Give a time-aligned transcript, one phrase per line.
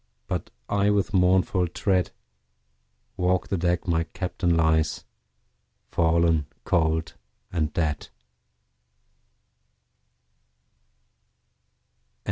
[0.25, 2.09] But I with mournful tread,
[3.17, 5.05] Walk the deck my Captain lies,
[5.91, 7.13] Fallen cold
[7.51, 8.09] and dead.